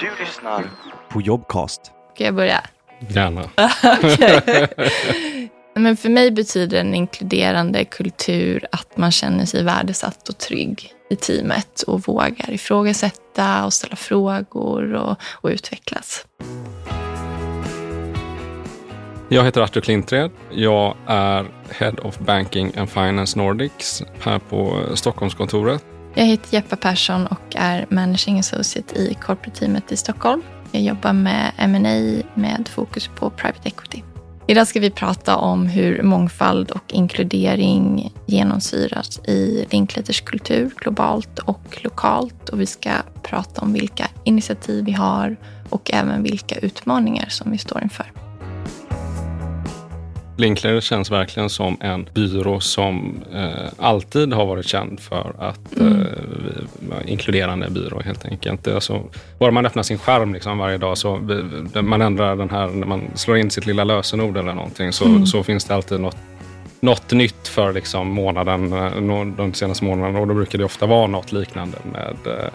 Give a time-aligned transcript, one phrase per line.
[0.00, 0.70] Du lyssnar
[1.08, 1.80] på Jobcast.
[2.14, 2.60] Ska jag börja?
[3.08, 3.50] Gärna.
[5.74, 11.16] Men för mig betyder en inkluderande kultur att man känner sig värdesatt och trygg i
[11.16, 16.26] teamet och vågar ifrågasätta och ställa frågor och, och utvecklas.
[19.28, 20.30] Jag heter Artur Klintred.
[20.50, 25.84] Jag är Head of Banking and Finance Nordics här på Stockholmskontoret.
[26.16, 30.42] Jag heter Jeppa Persson och är Managing Associate i corporate-teamet i Stockholm.
[30.72, 34.02] Jag jobbar med M&A med fokus på private equity.
[34.46, 41.78] Idag ska vi prata om hur mångfald och inkludering genomsyras i Linklaters kultur globalt och
[41.82, 42.48] lokalt.
[42.48, 42.90] Och vi ska
[43.22, 45.36] prata om vilka initiativ vi har
[45.70, 48.23] och även vilka utmaningar som vi står inför.
[50.36, 56.06] Linklater känns verkligen som en byrå som eh, alltid har varit känd för att mm.
[56.92, 58.68] eh, inkluderande byrå helt enkelt.
[58.68, 59.02] Alltså,
[59.38, 61.16] bara man öppnar sin skärm liksom varje dag så
[61.82, 65.26] man ändrar den här, när man slår in sitt lilla lösenord eller någonting så, mm.
[65.26, 66.16] så finns det alltid något
[66.84, 71.06] något nytt för liksom månaden, eh, de senaste månaderna och då brukar det ofta vara
[71.06, 72.48] något liknande med eh,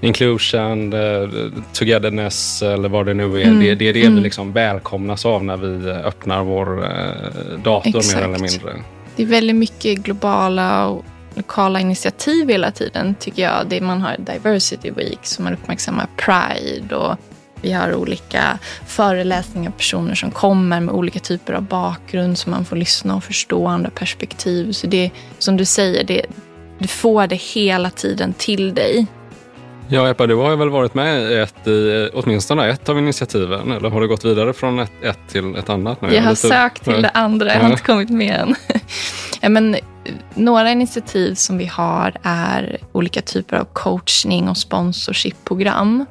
[0.00, 3.44] inclusion, uh, togetherness eller vad det nu är.
[3.44, 3.60] Mm.
[3.60, 4.14] Det, det, är det mm.
[4.14, 8.16] vi liksom välkomnas av när vi öppnar vår uh, dator Exakt.
[8.16, 8.84] mer eller mindre.
[9.16, 13.66] Det är väldigt mycket globala och lokala initiativ hela tiden tycker jag.
[13.68, 17.16] Det man har Diversity Week som man uppmärksammar Pride och
[17.62, 22.76] vi har olika föreläsningar, personer som kommer med olika typer av bakgrund så man får
[22.76, 24.72] lyssna och förstå andra perspektiv.
[24.72, 26.26] Så det som du säger, det,
[26.78, 29.06] du får det hela tiden till dig.
[29.92, 33.90] Ja, Eppa, du har väl varit med i ett, i, åtminstone ett av initiativen, eller
[33.90, 36.02] har du gått vidare från ett, ett till ett annat?
[36.02, 36.14] Nu?
[36.14, 38.54] Jag har lite, sökt till det andra, jag har inte kommit med än.
[39.40, 39.76] ja, men,
[40.34, 46.06] några initiativ som vi har är olika typer av coachning och sponsorship-program.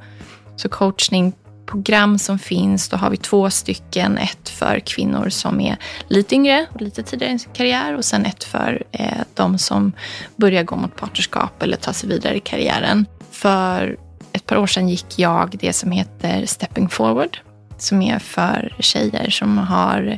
[0.55, 4.17] Så coachningprogram som finns, då har vi två stycken.
[4.17, 8.25] Ett för kvinnor som är lite yngre och lite tidigare i sin karriär och sen
[8.25, 9.91] ett för eh, de som
[10.35, 13.05] börjar gå mot partnerskap eller ta sig vidare i karriären.
[13.41, 13.97] För
[14.33, 17.37] ett par år sedan gick jag det som heter Stepping Forward.
[17.77, 20.17] Som är för tjejer som har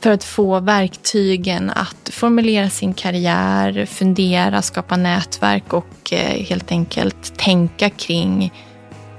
[0.00, 7.38] för att få verktygen att formulera sin karriär, fundera, skapa nätverk och eh, helt enkelt
[7.38, 8.52] tänka kring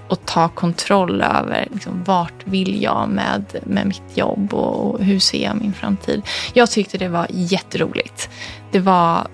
[0.08, 5.20] och ta kontroll över liksom, vart vill jag med, med mitt jobb och, och hur
[5.20, 6.22] ser jag min framtid.
[6.54, 8.30] Jag tyckte det var jätteroligt.
[8.72, 9.28] Det var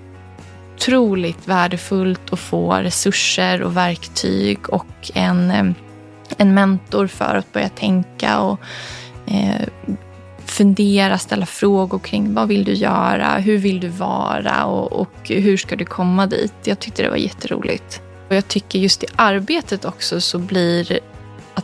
[0.77, 5.75] otroligt värdefullt att få resurser och verktyg och en,
[6.37, 8.59] en mentor för att börja tänka och
[9.25, 9.67] eh,
[10.45, 15.57] fundera, ställa frågor kring vad vill du göra, hur vill du vara och, och hur
[15.57, 16.53] ska du komma dit.
[16.63, 18.01] Jag tyckte det var jätteroligt.
[18.29, 20.99] Och jag tycker just i arbetet också så blir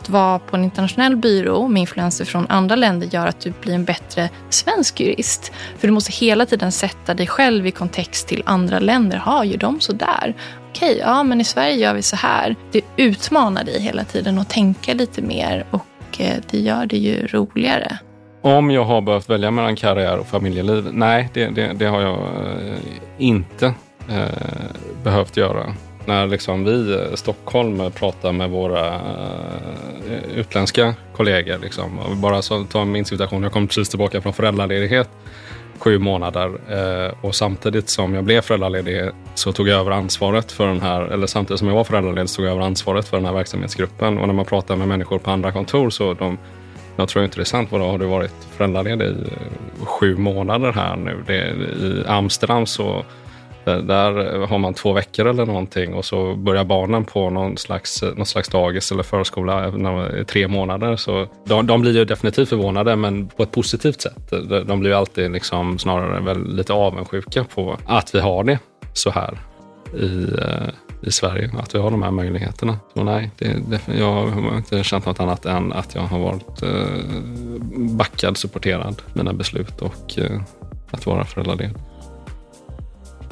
[0.04, 3.74] att vara på en internationell byrå med influenser från andra länder gör att du blir
[3.74, 5.52] en bättre svensk jurist.
[5.78, 9.16] För du måste hela tiden sätta dig själv i kontext till andra länder.
[9.16, 10.34] Har ju de så där?
[10.70, 12.56] Okej, ja men i Sverige gör vi så här.
[12.72, 17.26] Det utmanar dig hela tiden att tänka lite mer och eh, det gör det ju
[17.26, 17.98] roligare.
[18.42, 20.88] Om jag har behövt välja mellan karriär och familjeliv?
[20.92, 22.78] Nej, det, det, det har jag eh,
[23.18, 23.66] inte
[24.08, 24.24] eh,
[25.02, 25.74] behövt göra
[26.06, 26.70] när liksom vi
[27.12, 31.58] i Stockholm eh, pratar med våra eh, utländska kollegor.
[31.58, 32.00] Liksom.
[32.22, 35.08] Bara så, ta min situation, jag kom precis tillbaka från föräldraledighet
[35.78, 36.52] sju månader
[37.20, 41.26] och samtidigt som jag blev föräldraledig så tog jag över ansvaret för den här, eller
[41.26, 44.18] samtidigt som jag var föräldraledig så tog jag över ansvaret för den här verksamhetsgruppen.
[44.18, 46.38] Och när man pratar med människor på andra kontor så de,
[46.96, 49.14] jag tror inte det är sant, vadå, har du varit föräldraledig i
[49.84, 51.24] sju månader här nu?
[51.26, 51.34] Det,
[51.86, 53.04] I Amsterdam så
[53.64, 58.02] där, där, har man två veckor eller någonting och så börjar barnen på någon slags,
[58.02, 60.96] någon slags dagis eller förskola när de är tre månader.
[60.96, 64.30] Så de, de, blir ju definitivt förvånade, men på ett positivt sätt.
[64.30, 68.58] De, blir blir alltid liksom snarare väl lite avundsjuka på att vi har det
[68.92, 69.38] så här
[69.94, 70.68] i, eh,
[71.02, 72.78] i Sverige, att vi har de här möjligheterna.
[72.94, 76.62] Så nej, det, det, jag har inte känt något annat än att jag har varit
[76.62, 77.04] eh,
[77.76, 80.40] backad, supporterad mina beslut och eh,
[80.90, 81.70] att vara föräldraledig.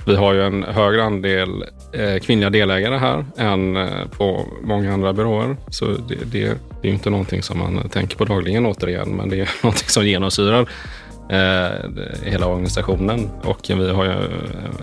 [0.07, 5.13] Vi har ju en högre andel eh, kvinnliga delägare här än eh, på många andra
[5.13, 5.57] byråer.
[5.69, 9.41] Så det, det, det är inte någonting som man tänker på dagligen återigen, men det
[9.41, 10.69] är någonting som genomsyrar
[11.31, 11.91] eh,
[12.23, 13.31] hela organisationen.
[13.45, 14.13] Och vi har ju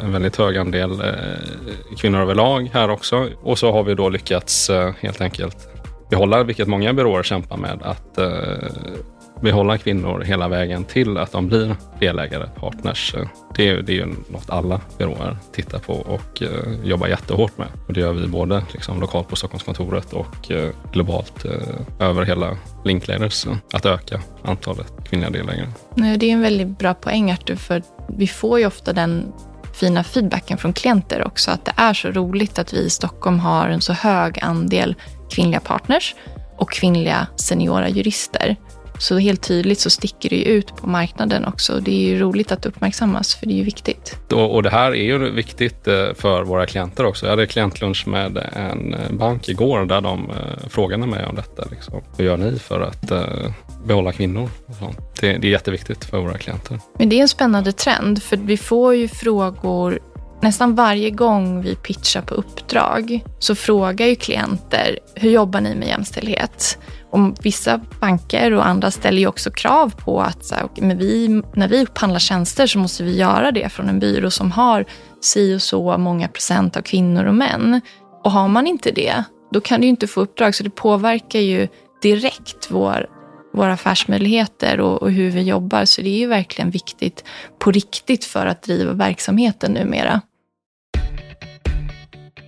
[0.04, 3.28] en väldigt hög andel eh, kvinnor överlag här också.
[3.42, 5.70] Och så har vi då lyckats eh, helt enkelt
[6.10, 8.28] behålla, vilket många byråer kämpar med, att eh,
[9.42, 13.16] behålla kvinnor hela vägen till att de blir delägare, partners.
[13.56, 16.50] Det är, det är ju något alla byråer tittar på och eh,
[16.84, 17.68] jobbar jättehårt med.
[17.88, 22.58] Och det gör vi både liksom, lokalt på Stockholmskontoret och eh, globalt eh, över hela
[22.86, 23.46] Linklaters.
[23.74, 25.68] Att öka antalet kvinnliga delägare.
[25.96, 27.84] Det är en väldigt bra poäng Artur, för
[28.18, 29.34] vi får ju ofta den
[29.74, 33.70] fina feedbacken från klienter också, att det är så roligt att vi i Stockholm har
[33.70, 34.96] en så hög andel
[35.30, 36.16] kvinnliga partners
[36.58, 38.56] och kvinnliga seniora jurister.
[39.00, 41.80] Så helt tydligt så sticker det ju ut på marknaden också.
[41.80, 44.18] Det är ju roligt att uppmärksammas, för det är ju viktigt.
[44.32, 47.26] Och, och det här är ju viktigt eh, för våra klienter också.
[47.26, 51.64] Jag hade klientlunch med en eh, bank igår där de eh, frågade mig om detta.
[51.72, 52.02] Liksom.
[52.18, 53.12] Hur gör ni för att
[53.86, 54.50] behålla kvinnor?
[55.20, 56.80] Det, det är jätteviktigt för våra klienter.
[56.98, 60.00] Men det är en spännande trend, för vi får ju frågor
[60.42, 65.88] Nästan varje gång vi pitchar på uppdrag så frågar ju klienter, hur jobbar ni med
[65.88, 66.78] jämställdhet?
[67.12, 71.68] Och vissa banker och andra ställer ju också krav på att så men vi, när
[71.68, 74.86] vi upphandlar tjänster så måste vi göra det från en byrå som har
[75.22, 77.82] si och så många procent av kvinnor och män.
[78.24, 80.56] Och har man inte det, då kan du inte få uppdrag.
[80.56, 81.68] Så det påverkar ju
[82.02, 83.10] direkt vår,
[83.54, 85.86] våra affärsmöjligheter och, och hur vi jobbar.
[85.86, 87.24] Så det är ju verkligen viktigt
[87.60, 90.22] på riktigt för att driva verksamheten numera.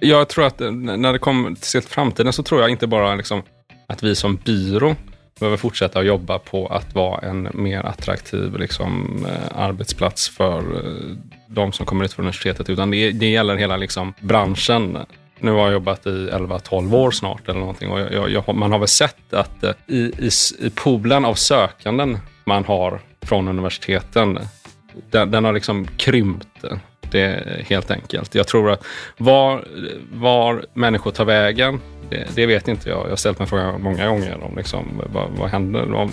[0.03, 3.43] Jag tror att eh, när det kommer till framtiden så tror jag inte bara liksom
[3.87, 4.95] att vi som byrå
[5.39, 11.15] behöver fortsätta att jobba på att vara en mer attraktiv liksom, eh, arbetsplats för eh,
[11.47, 14.97] de som kommer ut från universitetet, utan det, det gäller hela liksom, branschen.
[15.39, 18.79] Nu har jag jobbat i 11-12 år snart eller någonting och jag, jag, man har
[18.79, 24.39] väl sett att i, i, i poolen av sökanden man har från universiteten,
[25.09, 26.65] den, den har liksom krympt
[27.11, 28.35] det helt enkelt.
[28.35, 28.85] Jag tror att
[29.17, 29.65] var,
[30.11, 31.79] var människor tar vägen,
[32.09, 33.05] det, det, vet inte jag.
[33.05, 35.85] Jag har ställt mig frågan många gånger om liksom, vad, vad händer?
[35.85, 36.09] Vad,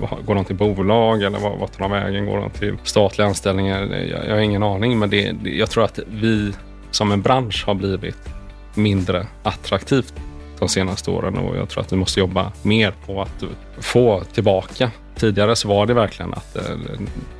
[0.00, 2.26] vad, går de till bolag eller vad, vad tar de vägen?
[2.26, 3.82] Går de till statliga anställningar?
[4.10, 6.52] Jag, jag har ingen aning, men det, jag tror att vi
[6.90, 8.28] som en bransch har blivit
[8.74, 10.14] mindre attraktivt
[10.58, 13.44] de senaste åren och jag tror att vi måste jobba mer på att
[13.78, 16.76] få tillbaka Tidigare så var det verkligen att eh,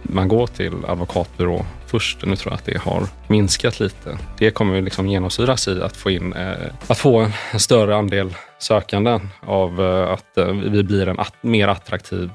[0.02, 2.24] man går till advokatbyrå först.
[2.24, 4.18] Nu tror jag att det har minskat lite.
[4.38, 6.52] Det kommer liksom genomsyras i att få in eh,
[6.86, 10.38] att få en större andel sökande av eh, att
[10.72, 12.30] vi blir en mer attraktiv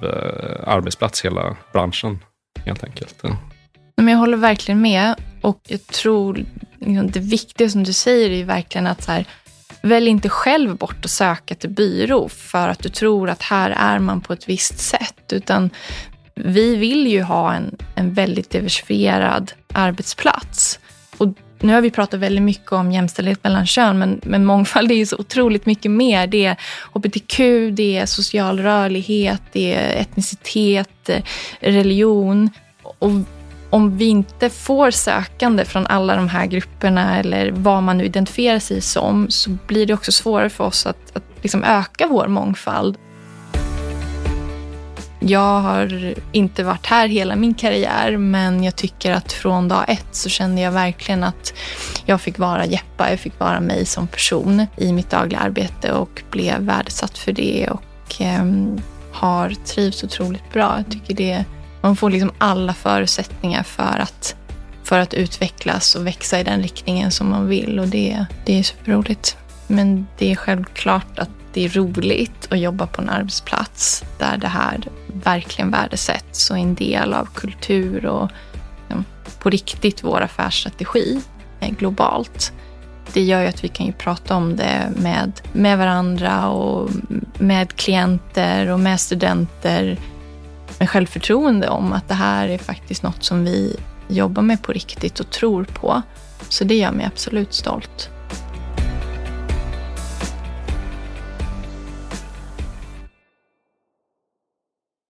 [0.63, 2.19] arbetsplats hela branschen
[2.65, 3.23] helt enkelt.
[3.23, 3.35] Mm.
[3.95, 6.45] Men jag håller verkligen med och jag tror
[6.79, 9.25] liksom, det viktiga som du säger är verkligen att så här,
[9.83, 13.99] Välj inte själv bort att söka till byrå för att du tror att här är
[13.99, 15.33] man på ett visst sätt.
[15.33, 15.69] Utan
[16.35, 20.79] vi vill ju ha en, en väldigt diversifierad arbetsplats.
[21.17, 21.27] Och
[21.59, 25.05] nu har vi pratat väldigt mycket om jämställdhet mellan kön, men, men mångfald är ju
[25.05, 26.27] så otroligt mycket mer.
[26.27, 26.57] Det är
[26.93, 27.37] hbtq,
[27.71, 31.23] det är social rörlighet, det är etnicitet, eh,
[31.59, 32.49] religion.
[32.99, 33.11] Och
[33.73, 38.59] om vi inte får sökande från alla de här grupperna eller vad man nu identifierar
[38.59, 42.97] sig som så blir det också svårare för oss att, att liksom öka vår mångfald.
[45.19, 50.07] Jag har inte varit här hela min karriär men jag tycker att från dag ett
[50.11, 51.53] så kände jag verkligen att
[52.05, 56.23] jag fick vara Jeppa, jag fick vara mig som person i mitt dagliga arbete och
[56.31, 58.45] blev värdesatt för det och eh,
[59.11, 60.73] har trivts otroligt bra.
[60.77, 61.45] Jag tycker det
[61.83, 64.35] man får liksom alla förutsättningar för att,
[64.83, 68.63] för att utvecklas och växa i den riktningen som man vill och det, det är
[68.63, 69.37] superroligt.
[69.67, 74.47] Men det är självklart att det är roligt att jobba på en arbetsplats där det
[74.47, 78.31] här verkligen värdesätts och är en del av kultur och
[78.87, 79.05] liksom,
[79.39, 81.21] på riktigt vår affärsstrategi
[81.59, 82.53] eh, globalt.
[83.13, 86.89] Det gör ju att vi kan ju prata om det med, med varandra och
[87.39, 89.97] med klienter och med studenter
[90.79, 93.75] med självförtroende om att det här är faktiskt något som vi
[94.07, 96.01] jobbar med på riktigt och tror på.
[96.49, 98.09] Så det gör mig absolut stolt.